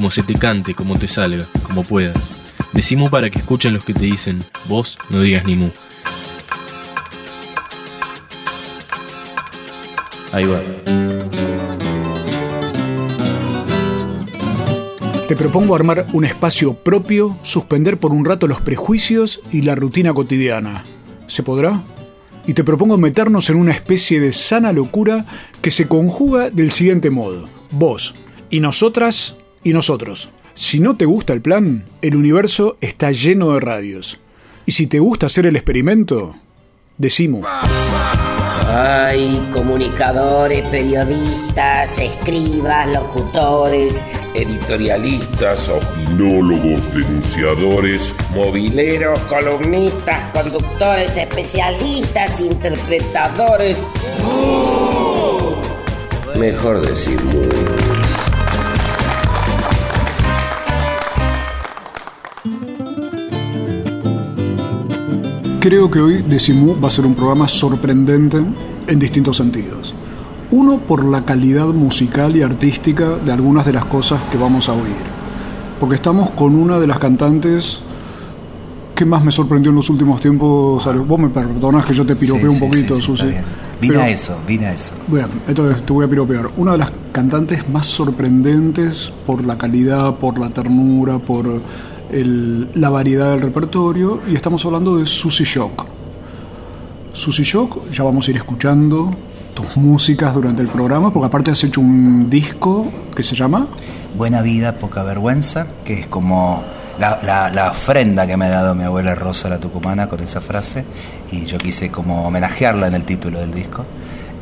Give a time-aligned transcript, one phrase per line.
[0.00, 2.30] como se te cante, como te salga, como puedas.
[2.72, 5.68] Decimu para que escuchen los que te dicen, vos no digas ni mu.
[10.32, 10.62] Ahí va.
[15.28, 20.14] Te propongo armar un espacio propio, suspender por un rato los prejuicios y la rutina
[20.14, 20.82] cotidiana.
[21.26, 21.82] ¿Se podrá?
[22.46, 25.26] Y te propongo meternos en una especie de sana locura
[25.60, 27.50] que se conjuga del siguiente modo.
[27.70, 28.14] Vos,
[28.48, 30.30] y nosotras, y nosotros.
[30.54, 34.20] Si no te gusta el plan, el universo está lleno de radios.
[34.66, 36.36] Y si te gusta hacer el experimento,
[36.98, 37.46] decimos.
[38.68, 53.76] Hay comunicadores, periodistas, escribas, locutores, editorialistas, opinólogos, denunciadores, mobileros, columnistas, conductores, especialistas, interpretadores.
[56.36, 57.18] Mejor decir
[65.60, 68.42] Creo que hoy Decimú va a ser un programa sorprendente
[68.86, 69.94] en distintos sentidos.
[70.50, 74.72] Uno, por la calidad musical y artística de algunas de las cosas que vamos a
[74.72, 74.96] oír.
[75.78, 77.80] Porque estamos con una de las cantantes
[78.94, 80.88] que más me sorprendió en los últimos tiempos.
[81.06, 83.24] Vos me perdonas que yo te piropeo Sí, un poquito, sí, sí, Susi.
[83.26, 83.44] Vine
[83.94, 84.92] Pero- a eso, vine a eso.
[85.08, 86.50] Bien, entonces te voy a piropear.
[86.56, 91.46] Una de las cantantes más sorprendentes por la calidad, por la ternura, por
[92.12, 95.86] el- la variedad del repertorio, y estamos hablando de Susy Shock.
[97.12, 99.14] Susy Shock, ya vamos a ir escuchando
[99.54, 103.66] tus músicas durante el programa, porque aparte has hecho un disco que se llama
[104.16, 106.62] Buena vida, poca vergüenza, que es como
[106.98, 110.40] la, la- la ofrenda que me ha dado mi abuela Rosa la Tucumana con esa
[110.40, 110.84] frase,
[111.32, 113.86] y yo quise como homenajearla en el título del disco.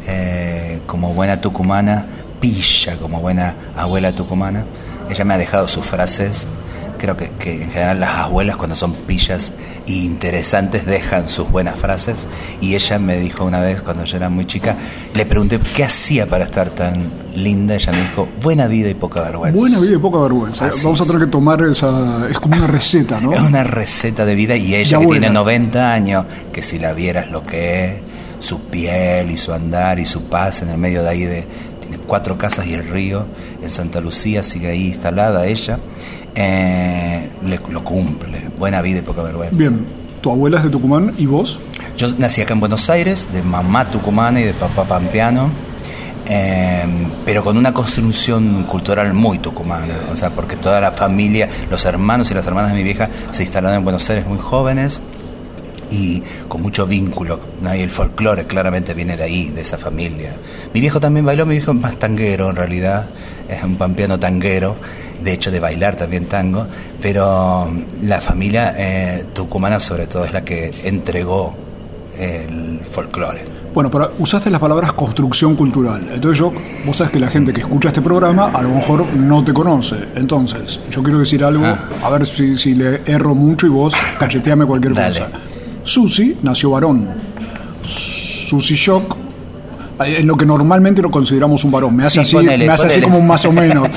[0.06, 2.06] Eh, como buena tucumana,
[2.40, 4.64] pilla, como buena abuela tucumana.
[5.10, 6.46] Ella me ha dejado sus frases.
[6.98, 9.53] Creo que, que en general las abuelas cuando son pillas
[9.86, 12.28] e interesantes dejan sus buenas frases.
[12.60, 14.76] Y ella me dijo una vez cuando yo era muy chica,
[15.14, 17.75] le pregunté qué hacía para estar tan linda.
[17.75, 19.58] Ella me dijo, buena vida y poca vergüenza.
[19.58, 20.66] Buena vida y poca vergüenza.
[20.66, 22.28] Así Vamos a tener que tomar esa.
[22.28, 23.32] Es como una receta, ¿no?
[23.32, 27.31] Es una receta de vida y ella que tiene 90 años, que si la vieras
[27.31, 27.94] lo que es,
[28.38, 31.47] su piel y su andar y su paz en el medio de ahí de...
[31.81, 33.26] Tiene cuatro casas y el río
[33.62, 35.78] en Santa Lucía, sigue ahí instalada ella,
[36.41, 38.49] eh, le- lo cumple.
[38.59, 39.56] Buena vida y poca vergüenza.
[39.59, 39.84] Bien,
[40.21, 41.59] tu abuela es de Tucumán y vos.
[41.97, 45.50] Yo nací acá en Buenos Aires, de mamá tucumana y de papá pampeano,
[46.26, 46.84] eh,
[47.25, 52.31] pero con una construcción cultural muy tucumana, o sea, porque toda la familia, los hermanos
[52.31, 55.00] y las hermanas de mi vieja se instalaron en Buenos Aires muy jóvenes
[55.91, 57.75] y con mucho vínculo, ¿no?
[57.75, 60.32] y el folclore claramente viene de ahí, de esa familia.
[60.75, 63.09] Mi viejo también bailó, mi viejo es más tanguero en realidad,
[63.49, 64.76] es un pampeano tanguero,
[65.22, 66.66] de hecho de bailar también tango,
[67.02, 67.70] pero
[68.02, 71.54] la familia eh, tucumana sobre todo es la que entregó
[72.18, 73.44] el folclore.
[73.74, 76.00] Bueno, pero usaste las palabras construcción cultural.
[76.12, 76.52] Entonces yo,
[76.84, 79.96] vos sabes que la gente que escucha este programa a lo mejor no te conoce.
[80.16, 81.78] Entonces, yo quiero decir algo, Ah.
[82.02, 85.08] a ver si, si le erro mucho y vos cacheteame cualquier Dale.
[85.20, 85.30] cosa.
[85.84, 87.08] Susi nació varón.
[87.84, 89.16] Susi Shock,
[90.00, 91.97] en lo que normalmente lo consideramos un varón.
[91.97, 93.88] Me hace Sí, así, ponele, me hace así como un más o menos.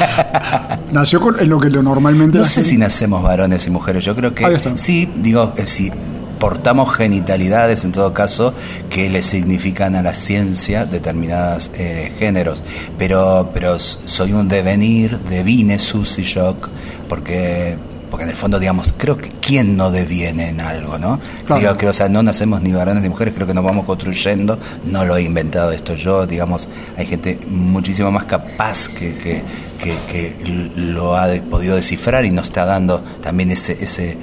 [0.91, 4.03] Nació con- en lo que lo normalmente No sé gente- si nacemos varones y mujeres,
[4.03, 5.91] yo creo que sí, digo, eh, si
[6.39, 8.53] portamos genitalidades en todo caso
[8.89, 11.69] que le significan a la ciencia determinados
[12.17, 12.63] géneros,
[12.97, 16.67] pero, pero soy un devenir, devine Susy Shock,
[17.07, 17.77] porque
[18.11, 21.19] porque en el fondo, digamos, creo que quién no deviene en algo, ¿no?
[21.47, 21.59] Claro.
[21.61, 24.59] Digo que, o sea, no nacemos ni varones ni mujeres, creo que nos vamos construyendo,
[24.85, 29.41] no lo he inventado esto yo, digamos, hay gente muchísimo más capaz que, que,
[29.81, 34.17] que, que lo ha de- podido descifrar y nos está dando también ese, ese,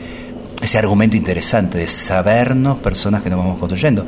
[0.60, 4.04] ese argumento interesante de sabernos personas que nos vamos construyendo.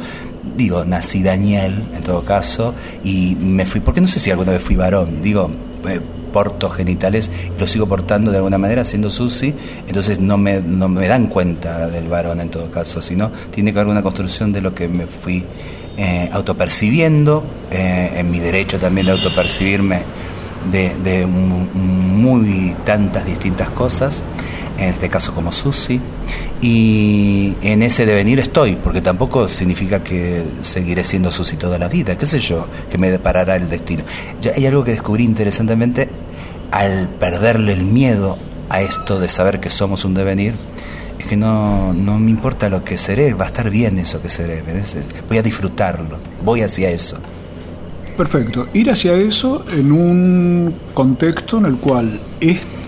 [0.56, 4.62] Digo, nací Daniel, en todo caso, y me fui, porque no sé si alguna vez
[4.62, 5.50] fui varón, digo,
[5.88, 6.00] eh,
[6.32, 9.54] porto genitales y lo sigo portando de alguna manera siendo Susi,
[9.86, 13.78] entonces no me, no me dan cuenta del varón en todo caso, sino tiene que
[13.78, 15.44] haber una construcción de lo que me fui
[15.96, 20.02] eh, autopercibiendo, eh, en mi derecho también de autopercibirme
[20.70, 24.24] de, muy tantas distintas cosas,
[24.78, 26.00] en este caso como Susi,
[26.62, 32.16] y en ese devenir estoy, porque tampoco significa que seguiré siendo Susi toda la vida,
[32.18, 34.04] qué sé yo, que me deparará el destino.
[34.54, 36.08] hay algo que descubrí interesantemente
[36.70, 38.36] al perderle el miedo
[38.68, 40.54] a esto de saber que somos un devenir,
[41.18, 44.28] es que no, no me importa lo que seré, va a estar bien eso que
[44.28, 44.62] seré,
[45.28, 47.18] voy a disfrutarlo, voy hacia eso.
[48.16, 48.68] Perfecto.
[48.74, 52.20] Ir hacia eso en un contexto en el cual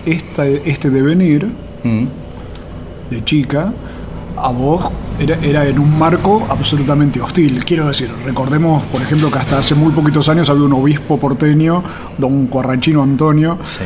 [0.05, 1.47] esta, este devenir
[1.83, 2.22] mm.
[3.09, 3.71] De chica
[4.35, 4.89] a vos
[5.19, 7.63] era, era, en un marco absolutamente hostil.
[7.63, 11.83] Quiero decir, recordemos, por ejemplo, que hasta hace muy poquitos años había un obispo porteño,
[12.17, 13.83] don Cuarrachino Antonio, sí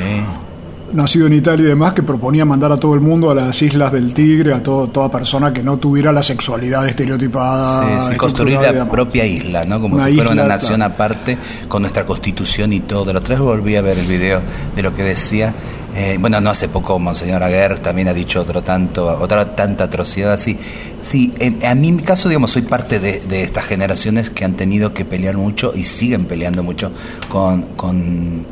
[0.93, 3.91] nacido en Italia y demás, que proponía mandar a todo el mundo a las Islas
[3.91, 8.01] del Tigre, a todo, toda persona que no tuviera la sexualidad estereotipada.
[8.01, 9.81] Sí, construir la propia isla, ¿no?
[9.81, 11.37] Como si fuera una nación aparte,
[11.67, 13.13] con nuestra constitución y todo.
[13.13, 14.41] La otra vez volví a ver el video
[14.75, 15.53] de lo que decía.
[15.99, 20.31] Eh, bueno, no hace poco Monseñor Aguer también ha dicho otro tanto, otra tanta atrocidad
[20.31, 20.55] así.
[21.01, 21.33] Sí,
[21.65, 24.93] a mí en mi caso, digamos, soy parte de, de, estas generaciones que han tenido
[24.93, 26.91] que pelear mucho y siguen peleando mucho
[27.29, 28.45] con, con,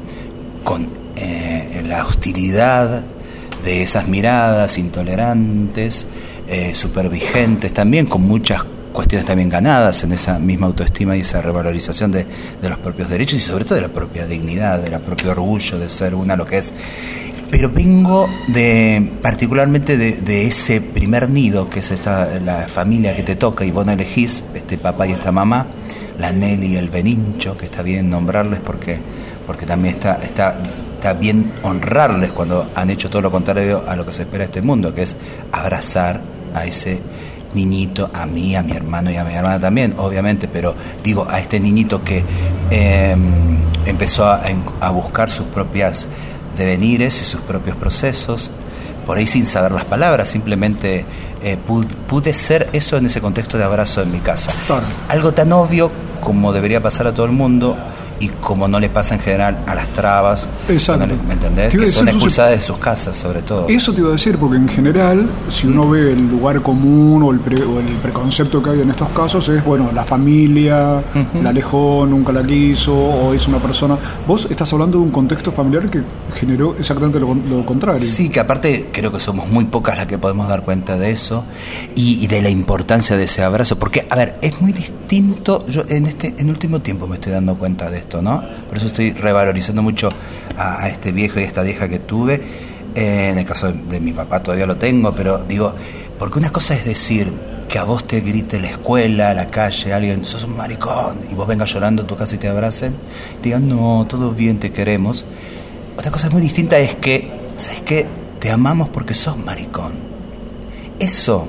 [1.18, 3.06] eh, la hostilidad
[3.64, 6.08] de esas miradas intolerantes,
[6.48, 8.66] eh, supervigentes, también con muchas
[8.96, 12.26] cuestiones también ganadas en esa misma autoestima y esa revalorización de,
[12.64, 16.16] los propios derechos y sobre todo de la propia dignidad, del propio orgullo de ser
[16.16, 16.74] una lo que es.
[17.52, 23.36] Pero vengo de particularmente de, ese primer nido, que es esta, la familia que te
[23.36, 25.68] toca y vos no elegís, este papá y esta mamá,
[26.20, 29.00] la Nelly y el Benincho, que está bien nombrarles porque,
[29.46, 34.14] porque también está, está bien honrarles cuando han hecho todo lo contrario a lo que
[34.14, 35.16] se espera de este mundo, que es
[35.52, 36.22] abrazar
[36.54, 37.02] a ese
[37.54, 41.40] niñito, a mí, a mi hermano y a mi hermana también, obviamente, pero digo, a
[41.40, 42.24] este niñito que
[42.70, 46.08] em, empezó a, buscar sus propias
[46.58, 48.52] devenires y sus propios procesos,
[49.06, 51.06] por ahí sin saber las palabras, simplemente
[51.44, 51.58] eh,
[52.08, 54.52] pude, ser eso en ese contexto de abrazo en mi casa.
[55.10, 55.92] Algo tan obvio
[56.22, 57.78] como debería pasar a todo el mundo,
[58.20, 61.76] y como no le pasa en general a las trabas, ¿me entendés?
[61.76, 63.68] Que son expulsadas de sus casas, sobre todo.
[63.68, 67.32] Eso te iba a decir, porque en general, si uno ve el lugar común o
[67.32, 71.04] el, el preconcepto que hay en estos casos, es, bueno, la familia,
[71.42, 73.98] la alejó, nunca la quiso, o es una persona.
[74.28, 76.02] Vos estás hablando de un contexto familiar que
[76.36, 78.06] generó exactamente lo, contrario.
[78.06, 81.44] Sí, que aparte creo que somos muy pocas las que podemos dar cuenta de eso
[81.96, 85.84] y, y de la importancia de ese abrazo, porque, a ver, es muy distinto, yo
[85.90, 88.44] en este en último tiempo me estoy dando cuenta de esto ¿no?
[88.68, 90.12] Por eso estoy revalorizando mucho
[90.58, 92.42] a, este viejo y esta vieja que tuve.
[92.96, 95.74] Eh, en el caso de, mi papá todavía lo tengo, pero digo,
[96.18, 97.32] porque una cosa es decir
[97.68, 101.48] que a vos te grite la escuela, la calle, alguien, sos un maricón, y vos
[101.48, 102.94] vengas llorando a tu casa y te abracen,
[103.42, 105.26] te digan, no, todo bien, te queremos.
[105.98, 108.06] Otra cosa muy distinta es que, ¿sabes qué?
[108.40, 109.94] Te amamos porque sos maricón.
[111.00, 111.48] Eso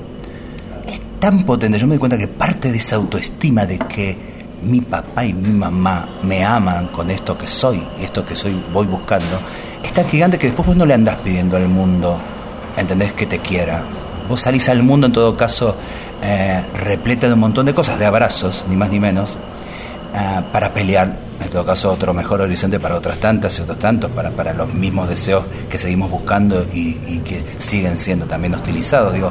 [0.88, 1.78] es tan potente.
[1.78, 5.50] Yo me doy cuenta que parte de esa autoestima de que mi papá y mi
[5.50, 9.40] mamá me aman con esto que soy esto que soy voy buscando,
[9.82, 12.20] es tan gigante que después vos no le andás pidiendo al mundo,
[12.76, 13.12] ¿entendés?
[13.12, 13.84] Que te quiera.
[14.28, 15.76] Vos salís al mundo en todo caso
[16.22, 19.38] eh, repleta de un montón de cosas, de abrazos, ni más ni menos,
[20.14, 24.10] eh, para pelear, en todo caso otro mejor horizonte para otras tantas y otros tantos,
[24.10, 29.12] para, para los mismos deseos que seguimos buscando y, que siguen siendo también hostilizados.
[29.12, 29.30] Digo,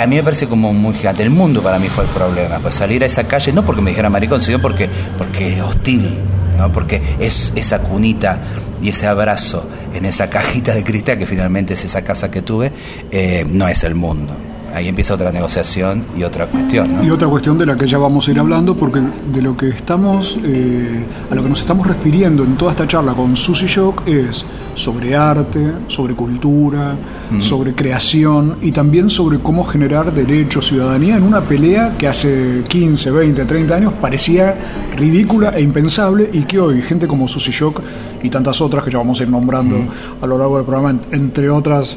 [0.00, 1.22] a mí me parece como muy gigante.
[1.22, 2.58] El mundo para mí fue el problema.
[2.58, 4.88] Pues salir a esa calle, no porque me dijera maricón, sino porque,
[5.18, 6.18] porque es hostil,
[6.58, 6.70] ¿no?
[6.72, 8.40] Porque es esa cunita
[8.80, 12.72] y ese abrazo en esa cajita de cristal, que finalmente es esa casa que tuve,
[13.10, 14.36] eh, no es el mundo
[14.74, 17.04] ahí empieza otra negociación y otra cuestión.
[17.04, 19.00] Y otra cuestión de la que ya vamos a ir hablando, porque
[19.32, 23.14] de lo que estamos, eh, a lo que nos estamos refiriendo en toda esta charla
[23.14, 26.96] con Susie Shock es sobre arte, sobre cultura,
[27.40, 33.10] sobre creación y también sobre cómo generar derechos, ciudadanía en una pelea que hace 15,
[33.10, 34.54] 20, 30 años parecía
[34.96, 37.80] ridícula e impensable y que hoy gente como Susie Shock
[38.22, 39.76] y tantas otras que ya vamos a ir nombrando
[40.20, 41.96] a lo largo del programa, entre otras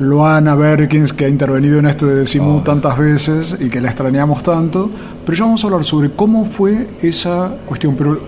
[0.00, 4.42] Luana Berkins que ha intervenido en este de Simú tantas veces y que la extrañamos
[4.42, 4.90] tanto,
[5.24, 8.20] pero ya vamos a hablar sobre cómo fue esa cuestión, pero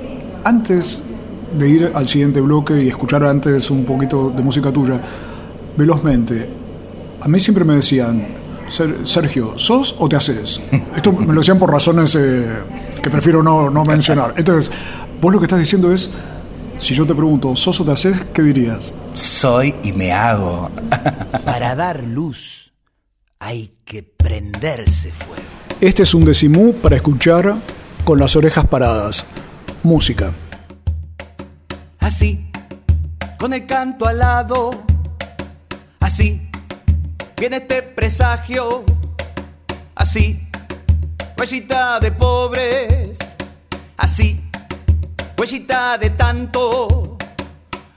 [0.45, 1.05] antes
[1.57, 5.01] de ir al siguiente bloque y escuchar antes un poquito de música tuya,
[5.77, 6.49] velozmente,
[7.21, 8.27] a mí siempre me decían,
[9.05, 10.61] Sergio, ¿sos o te haces?
[10.97, 12.49] Esto me lo decían por razones eh,
[13.03, 14.35] que prefiero no, no mencionar.
[14.37, 14.71] Entonces,
[15.21, 16.11] vos lo que estás diciendo es,
[16.79, 18.27] si yo te pregunto, ¿sos o te haces?
[18.33, 18.93] ¿Qué dirías?
[19.15, 20.71] Soy y me hago.
[21.45, 22.73] Para dar luz
[23.41, 25.43] hay que prenderse fuego.
[25.81, 27.57] Este es un decimú para escuchar
[28.05, 29.25] con las orejas paradas.
[29.83, 30.33] Música.
[32.09, 32.43] Así
[33.39, 34.71] con el canto al lado.
[36.01, 36.51] Así
[37.37, 38.83] viene este presagio,
[39.95, 40.49] así,
[41.37, 43.19] huellita de pobres,
[43.99, 44.43] así,
[45.37, 47.19] huellita de tanto,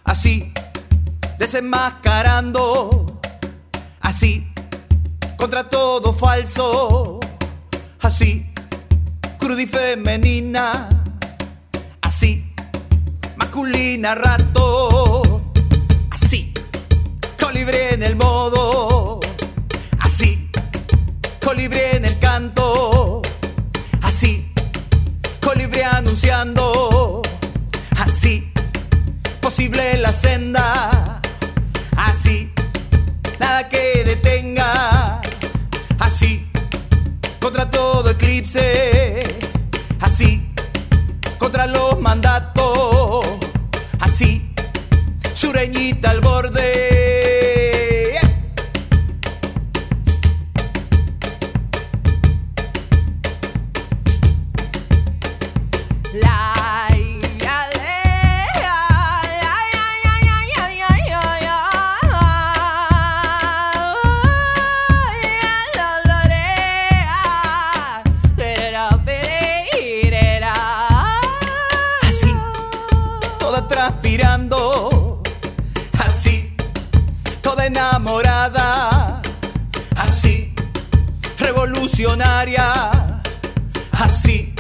[0.04, 0.52] así,
[1.38, 3.18] desenmascarando,
[4.02, 4.46] así,
[5.38, 7.22] contra todo falso,
[8.02, 8.52] así,
[9.40, 10.90] cruda y femenina,
[12.02, 12.51] así,
[13.52, 15.42] masculina rato,
[16.10, 16.54] así,
[17.38, 19.20] colibrí en el modo,
[20.00, 20.50] así,
[21.44, 23.22] colibrí en el canto,
[24.04, 24.50] así,
[25.42, 27.22] colibrí anunciando,
[28.00, 28.50] así,
[29.42, 31.20] posible la senda,
[31.98, 32.54] así,
[33.38, 35.20] nada que detenga,
[36.00, 36.50] así,
[37.42, 38.91] contra todo eclipse,
[81.66, 82.92] revolucionaria,
[83.92, 84.54] así,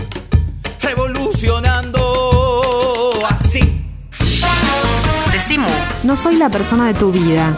[0.82, 2.00] revolucionando,
[3.28, 3.84] así.
[5.32, 5.68] Decimu.
[6.04, 7.56] No soy la persona de tu vida,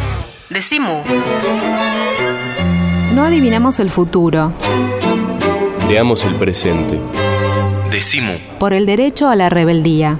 [0.51, 1.03] Decimu.
[3.15, 4.51] No adivinamos el futuro.
[5.87, 6.99] Creamos el presente.
[7.89, 8.33] Decimu.
[8.59, 10.19] Por el derecho a la rebeldía.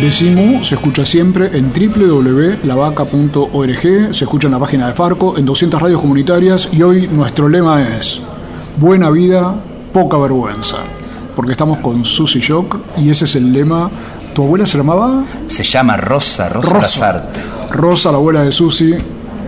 [0.00, 5.80] Decimu se escucha siempre en www.lavaca.org, se escucha en la página de Farco, en 200
[5.80, 8.20] radios comunitarias y hoy nuestro lema es
[8.78, 9.54] Buena vida,
[9.92, 10.78] poca vergüenza.
[11.34, 13.90] Porque estamos con Susy Shock y ese es el lema.
[14.34, 15.24] ¿Tu abuela se llamaba?
[15.46, 17.40] Se llama Rosa, Rosa, Lazarte.
[17.70, 18.94] Rosa, la abuela de Susy,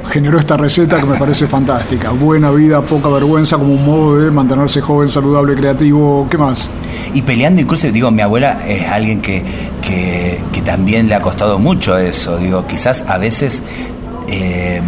[0.06, 2.10] generó esta receta que me parece fantástica.
[2.10, 6.26] Buena vida, poca vergüenza, como un modo de mantenerse joven, saludable, creativo.
[6.30, 6.70] ¿Qué más?
[7.14, 9.42] Y peleando, incluso, digo, mi abuela es alguien que,
[9.82, 12.38] que, que también le ha costado mucho eso.
[12.38, 13.62] Digo, quizás a veces
[14.28, 14.80] eh,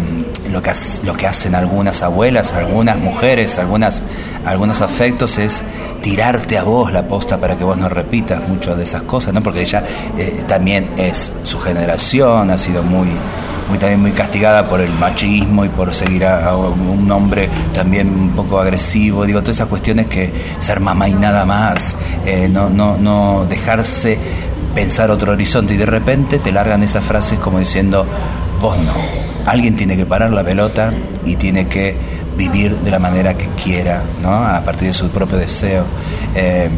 [0.51, 0.71] lo, que,
[1.03, 4.03] lo que hacen algunas abuelas, algunas mujeres, algunas,
[4.45, 5.63] algunos afectos es
[6.01, 9.41] tirarte a vos la posta para que vos no repitas mucho de esas cosas, ¿no?
[9.41, 9.83] Porque ella
[10.17, 13.07] eh, también es su generación, ha sido muy
[13.69, 18.07] muy también muy castigada por el machismo y por seguir a, a un hombre también
[18.07, 22.69] un poco agresivo, digo, todas esas cuestiones que ser mamá y nada más, eh, no,
[22.69, 24.17] no, no dejarse
[24.73, 25.73] pensar otro horizonte.
[25.73, 28.07] Y de repente te largan esas frases como diciendo,
[28.61, 28.93] vos no,
[29.45, 30.93] alguien tiene que parar la pelota
[31.25, 34.29] y tiene que vivir de la manera que quiera, ¿no?
[34.31, 35.85] A partir de su propio deseo.
[36.35, 36.69] Eh,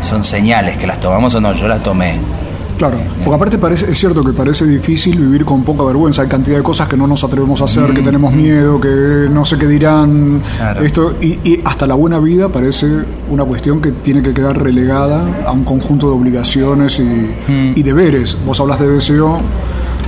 [0.00, 2.20] son señales que las tomamos o no, yo las tomé.
[2.78, 6.22] Claro, porque aparte parece, es cierto que parece difícil vivir con poca vergüenza.
[6.22, 9.44] Hay cantidad de cosas que no nos atrevemos a hacer, que tenemos miedo, que no
[9.44, 10.42] sé qué dirán.
[10.56, 10.80] Claro.
[10.82, 12.88] Esto y, y hasta la buena vida parece
[13.30, 18.36] una cuestión que tiene que quedar relegada a un conjunto de obligaciones y, y deberes.
[18.44, 19.40] Vos hablas de deseo.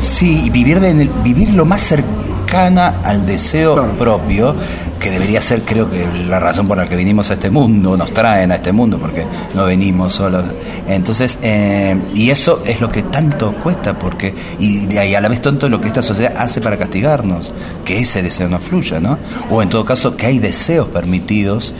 [0.00, 2.23] Sí, y vivir, de, en el- vivir lo más cercano
[2.54, 4.54] cercana al deseo propio,
[5.00, 8.12] que debería ser, creo que, la razón por la que vinimos a este mundo, nos
[8.12, 10.44] traen a este mundo, porque no venimos solos.
[10.86, 15.40] Entonces, eh, y eso es lo que tanto cuesta, porque, y, y a la vez
[15.40, 17.52] tonto lo que esta sociedad hace para castigarnos,
[17.84, 19.18] que ese deseo no fluya, ¿no?
[19.50, 21.74] O en todo caso, que hay deseos permitidos.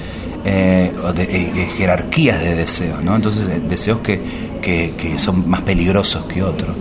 [0.47, 3.16] Eh, o de, eh, eh, jerarquías de deseos, ¿no?
[3.16, 4.21] Entonces, deseos que,
[4.61, 6.76] que, que son más peligrosos que otros.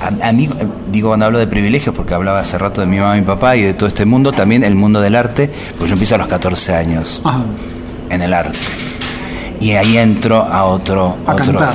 [0.00, 0.48] A, a mí,
[0.90, 3.56] digo, cuando hablo de privilegios, porque hablaba hace rato de mi mamá y mi papá
[3.56, 6.28] y de todo este mundo, también el mundo del arte, pues yo empiezo a los
[6.28, 7.40] 14 años Ajá.
[8.10, 8.58] en el arte.
[9.60, 11.16] Y ahí entro a otro...
[11.26, 11.72] A otro cantar.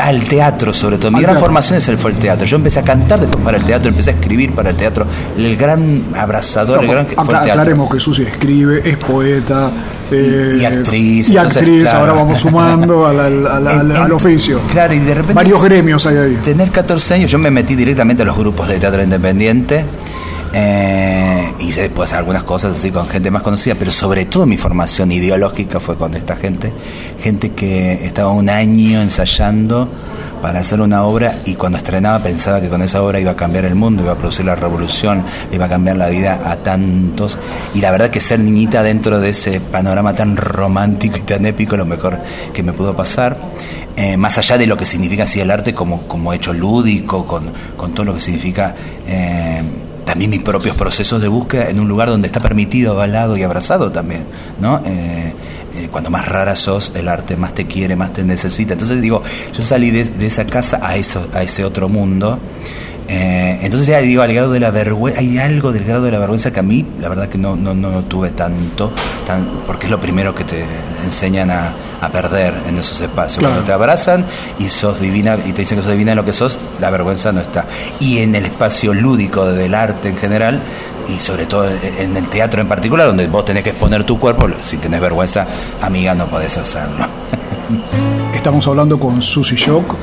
[0.00, 1.12] al teatro sobre todo.
[1.12, 1.46] Mi Al gran teatro.
[1.46, 2.44] formación es el, fue el teatro.
[2.44, 5.06] Yo empecé a cantar después para el teatro, empecé a escribir para el teatro.
[5.36, 7.52] El gran abrazador, el gran fue el teatro.
[7.52, 9.70] aclaremos que Susi escribe, es poeta.
[10.12, 11.98] Eh, y actriz, Y entonces, actriz, claro.
[12.00, 14.60] ahora vamos sumando al, al- al- En- oficio.
[14.72, 15.34] Claro, y de repente.
[15.34, 16.38] Varios gremios hay ahí.
[16.42, 19.84] Tener 14 años, yo me metí directamente a los grupos de teatro independiente.
[20.52, 25.12] Eh, hice después algunas cosas así con gente más conocida, pero sobre todo mi formación
[25.12, 26.72] ideológica fue con esta gente.
[27.20, 29.88] Gente que estaba un año ensayando
[30.42, 33.64] para hacer una obra y cuando estrenaba pensaba que con esa obra iba a cambiar
[33.64, 37.38] el mundo, iba a producir la revolución, iba a cambiar la vida a tantos.
[37.74, 41.76] Y la verdad que ser niñita dentro de ese panorama tan romántico y tan épico
[41.76, 42.18] lo mejor
[42.52, 43.36] que me pudo pasar.
[43.96, 47.52] Eh, más allá de lo que significa así el arte como, como hecho lúdico, con,
[47.76, 48.74] con todo lo que significa
[49.06, 49.62] eh,
[50.10, 53.92] también mis propios procesos de búsqueda en un lugar donde está permitido, avalado y abrazado
[53.92, 54.24] también,
[54.60, 54.82] ¿no?
[54.84, 55.32] Eh,
[55.76, 58.72] eh, cuando más rara sos, el arte más te quiere, más te necesita.
[58.72, 59.22] Entonces digo,
[59.56, 62.40] yo salí de, esa casa a, eso, a ese otro mundo.
[63.06, 66.18] Eh, entonces ya digo, al grado de la vergüenza, hay algo del grado de la
[66.18, 68.92] vergüenza que a mí, la verdad que no, no, no tuve tanto,
[69.24, 70.64] tan, porque es lo primero que te
[71.04, 73.38] enseñan a, a perder en esos espacios.
[73.38, 73.54] Claro.
[73.54, 74.24] Cuando te abrazan
[74.58, 77.32] y sos divina y te dicen que sos divina en lo que sos, la vergüenza
[77.32, 77.66] no está.
[77.98, 80.60] Y en el espacio lúdico del arte en general,
[81.08, 84.48] y sobre todo en el teatro en particular, donde vos tenés que exponer tu cuerpo,
[84.60, 85.46] si tenés vergüenza,
[85.80, 87.06] amiga, no podés hacerlo.
[88.34, 89.96] Estamos hablando con Susi Shock,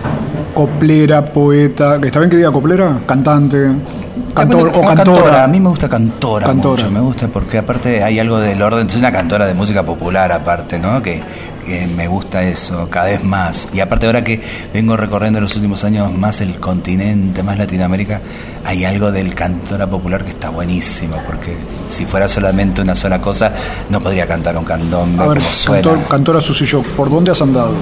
[0.54, 3.72] coplera, poeta, que está bien que diga coplera, cantante,
[4.34, 5.44] cantor o Ah, cantora.
[5.44, 6.84] A mí me gusta cantora, Cantora.
[6.84, 10.32] mucho, me gusta porque aparte hay algo del orden, soy una cantora de música popular
[10.32, 11.02] aparte, ¿no?
[11.02, 11.22] Que,
[11.66, 13.68] que me gusta eso cada vez más.
[13.74, 14.42] Y aparte ahora que
[14.74, 18.22] vengo recorriendo en los últimos años más el continente, más Latinoamérica,
[18.66, 21.56] hay algo del cantora popular que está buenísimo, porque
[21.90, 23.52] si fuera solamente una sola cosa,
[23.90, 25.82] no podría cantar un candombe A ver, como suena.
[25.84, 27.74] cantor- cantora Susi Shock, ¿por dónde has andado?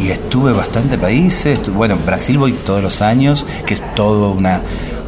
[0.00, 4.60] Y estuve bastante países, bueno, Brasil voy todos los años, que es todo una...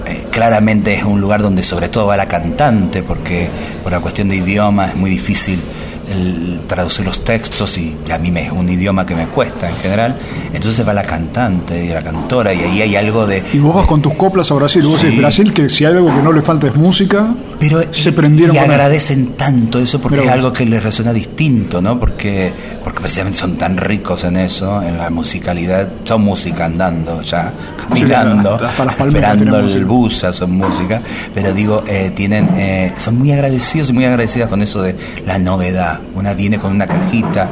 [0.06, 3.48] eh, claramente es un lugar donde sobre todo va la cantante, porque
[3.82, 5.60] por la cuestión de idioma es muy difícil
[6.08, 9.76] el traducir los textos y, a mí me es un idioma que me cuesta en
[9.76, 10.16] general.
[10.52, 13.42] Entonces va la cantante y la cantora y ahí hay algo de...
[13.52, 15.10] Y vos vas con tus coplas a Brasil, vos Sí.
[15.16, 18.58] Brasil que si hay algo que no le falta es música, Pero se prendieron y
[18.58, 18.64] él.
[18.64, 21.98] agradecen tanto eso porque es algo que les resuena distinto, ¿no?
[21.98, 27.52] Porque, porque precisamente son tan ricos en eso, en la musicalidad, son música andando ya,
[27.88, 29.84] caminando, hasta palmeras esperando el sí.
[29.84, 31.00] busa, son música,
[31.34, 35.38] pero digo, eh, tienen, eh, son muy agradecidos y muy agradecidas con eso de la
[35.38, 35.95] novedad.
[36.14, 37.50] Una viene con una cajita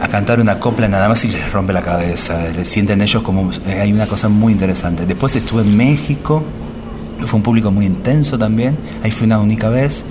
[0.00, 3.80] a cantar una copla nada más y les rompe la cabeza, sienten ellos como, eh,
[3.80, 5.06] hay una cosa muy interesante.
[5.06, 6.42] Después estuve en México,
[7.20, 8.76] fue un público muy intenso también.
[9.02, 10.04] Ahí fue una única vez.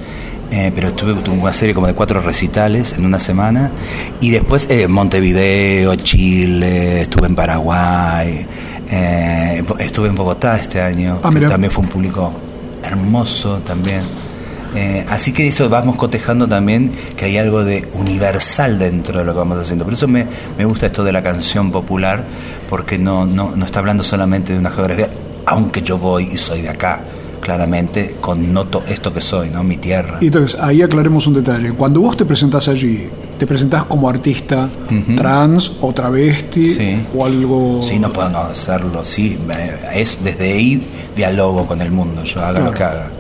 [0.52, 3.72] eh, pero estuve tuve una serie como de cuatro recitales en una semana.
[4.22, 8.46] Y después eh, Montevideo, Chile, estuve en Paraguay,
[8.92, 12.32] eh, estuve en Bogotá este año, Ah, que también fue un público
[12.84, 14.04] hermoso también.
[14.76, 19.34] Eh, así que eso vamos cotejando también que hay algo de universal dentro de lo
[19.34, 19.86] que vamos haciendo.
[19.86, 20.26] Por eso me,
[20.58, 22.24] me gusta esto de la canción popular,
[22.70, 25.10] porque no, no, no está hablando solamente de una geografía,
[25.46, 27.02] aunque yo voy y soy de acá,
[27.40, 29.64] claramente connoto esto que soy, ¿no?
[29.64, 30.18] Mi tierra.
[30.22, 31.74] Y entonces, ahí aclaremos un detalle.
[31.74, 34.70] Cuando vos te presentás allí, ¿te presentás como artista
[35.16, 37.06] trans o travesti Sí.
[37.16, 37.80] o algo...?
[37.82, 39.38] Sí, no puedo no hacerlo, sí,
[39.94, 40.82] es desde ahí
[41.16, 43.12] diálogo con el mundo, yo haga lo que haga.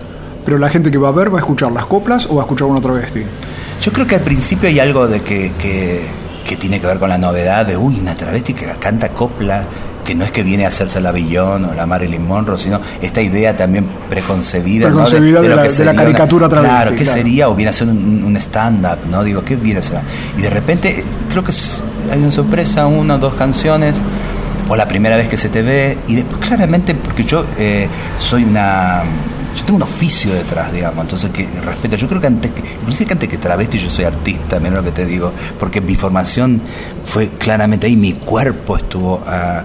[0.46, 2.46] Pero la gente que va a ver va a escuchar las coplas o va a
[2.46, 3.24] escuchar una travesti.
[3.82, 6.02] Yo creo que al principio hay algo de que, que,
[6.48, 9.66] que tiene que ver con la novedad de, uy, una travesti que canta copla,
[10.04, 13.22] que no es que viene a hacerse la Billón o la Marilyn Monroe, sino esta
[13.22, 15.06] idea también preconcebida, ¿no?
[15.08, 17.18] De la- lo que de la una- caricatura travesti, Claro, ¿qué claro.
[17.18, 17.50] sería?
[17.50, 19.24] O viene a ser un, un stand-up, ¿no?
[19.24, 20.02] Digo, ¿qué viene a ser?
[20.38, 24.02] Y de repente, creo que es- hay una sorpresa, una o dos canciones,
[24.68, 28.44] o la primera vez que se te ve, y después claramente, porque yo eh, soy
[28.44, 29.04] una...
[29.56, 31.96] Yo tengo un oficio detrás, digamos, entonces que respeto.
[31.96, 34.84] Yo creo que antes, que, inclusive que antes que travesti yo soy artista, mira lo
[34.84, 36.62] que te digo, porque mi formación
[37.04, 39.63] fue claramente ahí, mi cuerpo estuvo ah,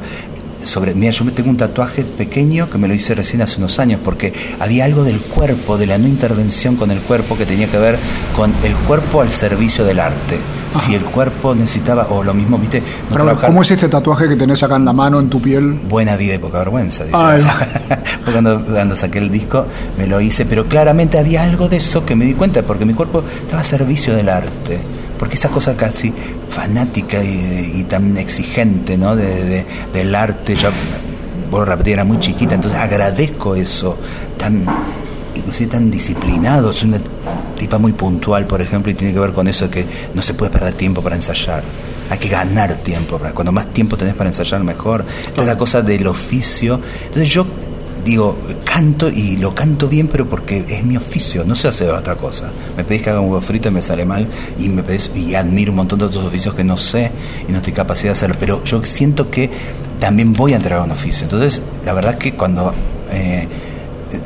[0.63, 3.79] sobre, mira, yo me tengo un tatuaje pequeño que me lo hice recién hace unos
[3.79, 7.69] años porque había algo del cuerpo, de la no intervención con el cuerpo que tenía
[7.69, 7.99] que ver
[8.35, 10.39] con el cuerpo al servicio del arte.
[10.83, 14.29] Si el cuerpo necesitaba, o lo mismo, viste, no Pero, trabajar- ¿Cómo es este tatuaje
[14.29, 15.73] que tenés acá en la mano, en tu piel?
[15.89, 17.17] Buena vida y poca vergüenza, dice.
[18.31, 19.67] Cuando, cuando saqué el disco
[19.97, 22.93] me lo hice, pero claramente había algo de eso que me di cuenta, porque mi
[22.93, 24.79] cuerpo estaba a servicio del arte.
[25.19, 26.13] Porque esa cosa casi
[26.49, 29.17] fanática y, y tan exigente ¿no?
[29.17, 30.71] de, de- del arte, ya,
[31.51, 33.99] vuelvo a repetir, era muy chiquita, entonces agradezco eso,
[34.37, 34.65] tan,
[35.35, 37.01] inclusive tan disciplinado, soy una
[37.57, 40.51] tipa muy puntual, por ejemplo, y tiene que ver con eso que no se puede
[40.53, 41.65] perder tiempo para ensayar.
[42.11, 43.19] Hay que ganar tiempo.
[43.19, 45.05] para- Cuando más tiempo tenés para ensayar, mejor.
[45.27, 46.81] Esta es la cosa del oficio.
[47.05, 47.47] Entonces yo
[48.09, 52.17] digo, canto y lo canto bien, pero porque es mi oficio, no sé hacer otra
[52.17, 52.51] cosa.
[52.77, 54.27] Me pedís que haga un huevo frito y me sale mal,
[54.59, 57.11] y me pedís, y admiro un montón de otros oficios que no sé
[57.47, 59.51] y no estoy capaz de hacer, pero yo siento que
[60.01, 61.25] también voy a entregar un oficio.
[61.25, 62.73] Entonces, la verdad que cuando
[63.11, 63.47] eh,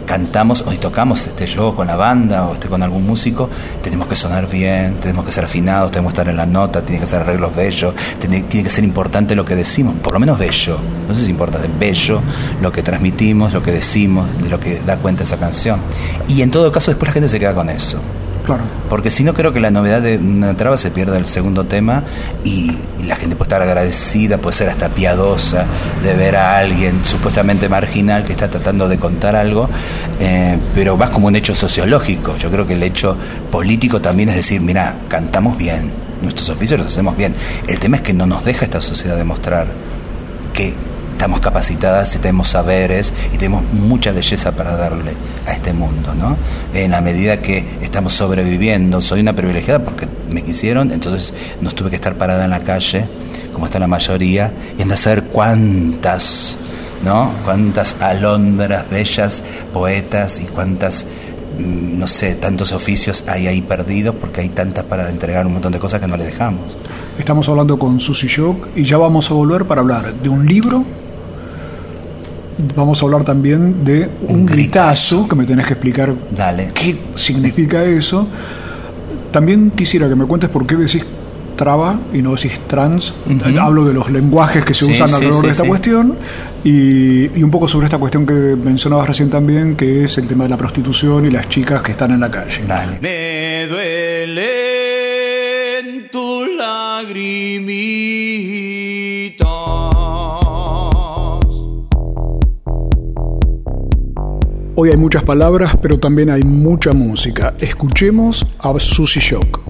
[0.07, 3.49] cantamos o tocamos este yo con la banda o este con algún músico,
[3.83, 7.01] tenemos que sonar bien, tenemos que ser afinados, tenemos que estar en la nota, tiene
[7.01, 10.79] que ser arreglos bellos, tiene, que ser importante lo que decimos, por lo menos bello,
[11.09, 12.23] no sé si importa, es bello
[12.61, 15.81] lo que transmitimos, lo que decimos, de lo que da cuenta esa canción.
[16.29, 18.01] Y en todo caso después la gente se queda con eso.
[18.45, 18.65] Claro.
[18.89, 22.03] Porque si no creo que la novedad de una traba se pierda el segundo tema
[22.45, 25.67] y, y la gente puede estar agradecida, puede ser hasta piadosa
[26.03, 29.69] de ver a alguien supuestamente marginal que está tratando de contar algo,
[30.21, 32.37] eh, pero más como un hecho sociológico.
[32.37, 33.17] Yo creo que el hecho
[33.51, 37.35] político también es decir, mira, cantamos bien, nuestros oficios los hacemos bien.
[37.69, 39.69] El tema es que no nos deja esta sociedad demostrar
[40.53, 40.75] que
[41.23, 45.13] estamos capacitadas y tenemos saberes y tenemos mucha belleza para darle
[45.47, 46.37] a este mundo, ¿no?
[46.75, 51.91] En la medida que estamos sobreviviendo, soy una privilegiada porque me quisieron, entonces no tuve
[51.91, 53.07] que estar parada en la calle,
[53.53, 56.59] como está la mayoría, y anda a saber cuántas,
[57.05, 57.31] ¿no?
[57.45, 61.07] Cuántas alondras bellas, poetas y cuántas
[61.57, 65.71] mm, no sé, tantos oficios hay ahí perdidos porque hay tantas para entregar un montón
[65.71, 66.77] de cosas que no le dejamos.
[67.17, 70.85] Estamos hablando con Susy Shock y ya vamos a volver para hablar de un libro.
[72.77, 76.71] Vamos a hablar también de un, gritazo, que me tenés que explicar Dale.
[76.75, 78.27] qué significa eso.
[79.33, 81.05] También quisiera que me cuentes por qué decís
[81.57, 83.15] traba y no decís trans.
[83.61, 85.69] Hablo de los lenguajes que se Sí, usan sí, alrededor sí, de esta sí.
[85.69, 86.15] cuestión
[86.65, 90.45] y, y un poco sobre esta cuestión que mencionabas recién también, que es el tema
[90.45, 92.63] de la prostitución y las chicas que están en la calle.
[92.67, 92.99] Dale.
[93.01, 93.67] Me
[95.87, 98.92] duelen tus lagrimitas.
[104.75, 107.55] Hoy hay muchas palabras, pero también hay mucha música.
[107.61, 109.61] Escuchemos a Susy Shock.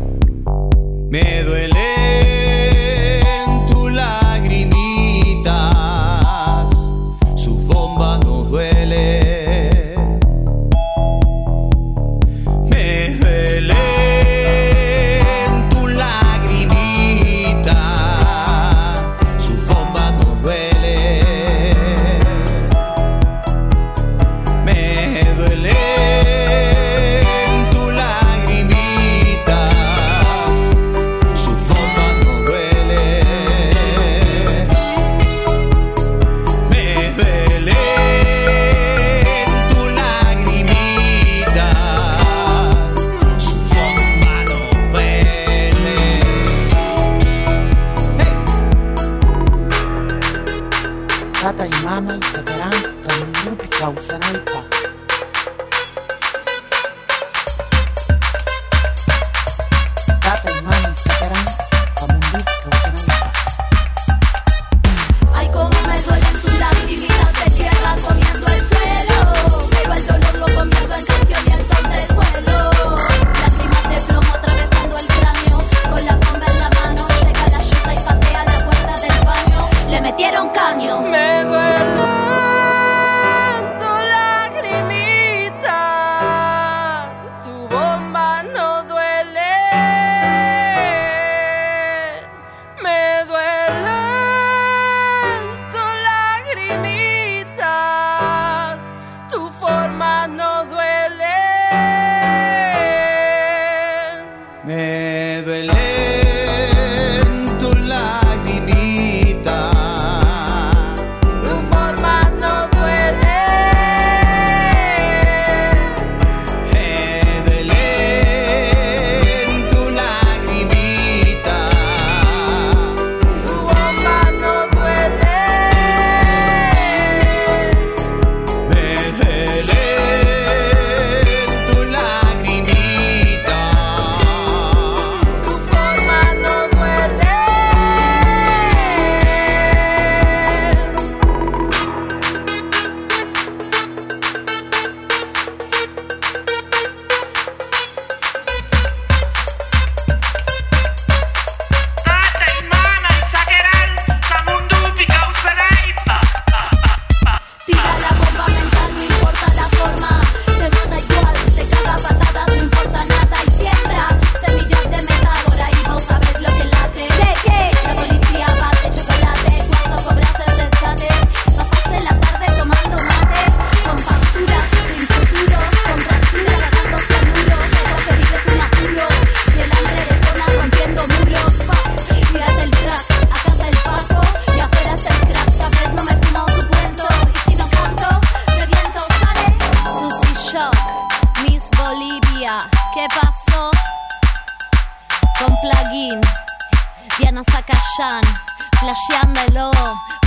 [199.06, 199.70] Flasheándolo,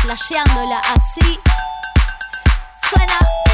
[0.02, 1.40] flasheándola así.
[2.90, 3.45] Suena.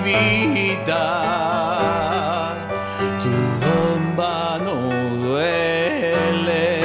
[0.00, 1.04] Lagrimita,
[3.22, 3.30] tu
[3.64, 4.74] bomba no
[5.26, 6.80] duele.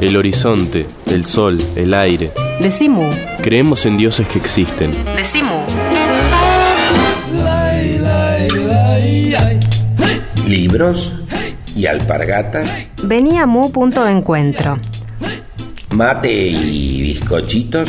[0.00, 2.32] El horizonte, el sol, el aire.
[2.60, 3.10] Decimu.
[3.42, 4.92] Creemos en dioses que existen.
[5.16, 5.62] Decimu.
[10.46, 11.12] Libros
[11.74, 12.68] y alpargatas,
[13.02, 14.78] Venía Mu punto de encuentro.
[15.90, 17.88] mate y bizcochitos,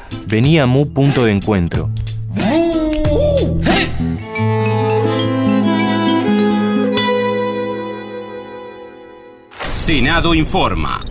[0.31, 1.89] Venía Mu punto de encuentro.
[9.73, 11.01] Senado informa.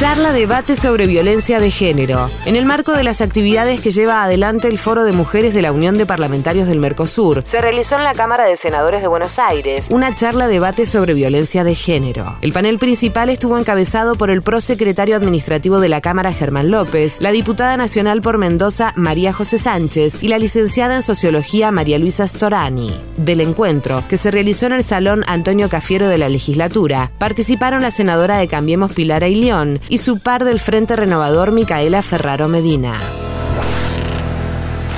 [0.00, 2.30] Charla debate sobre violencia de género.
[2.46, 5.72] En el marco de las actividades que lleva adelante el Foro de Mujeres de la
[5.72, 9.88] Unión de Parlamentarios del Mercosur, se realizó en la Cámara de Senadores de Buenos Aires
[9.90, 12.34] una charla debate sobre violencia de género.
[12.40, 17.30] El panel principal estuvo encabezado por el prosecretario administrativo de la Cámara Germán López, la
[17.30, 22.90] diputada nacional por Mendoza María José Sánchez y la licenciada en Sociología María Luisa Storani.
[23.18, 27.90] Del encuentro, que se realizó en el Salón Antonio Cafiero de la legislatura, participaron la
[27.90, 32.98] senadora de Cambiemos Pilar Ailión y su par del Frente Renovador Micaela Ferraro Medina.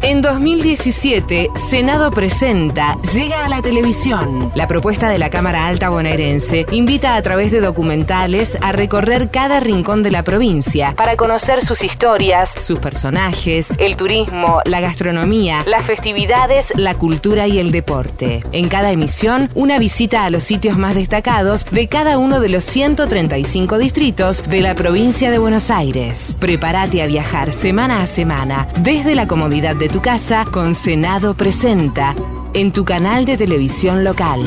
[0.00, 4.52] En 2017, Senado presenta Llega a la televisión.
[4.54, 9.58] La propuesta de la Cámara Alta bonaerense invita a través de documentales a recorrer cada
[9.58, 15.84] rincón de la provincia para conocer sus historias, sus personajes, el turismo, la gastronomía, las
[15.84, 18.44] festividades, la cultura y el deporte.
[18.52, 22.62] En cada emisión, una visita a los sitios más destacados de cada uno de los
[22.62, 26.36] 135 distritos de la provincia de Buenos Aires.
[26.38, 32.14] Prepárate a viajar semana a semana desde la comodidad de tu casa con Senado Presenta
[32.52, 34.40] en tu canal de televisión local.